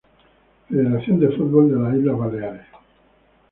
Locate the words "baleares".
2.17-2.65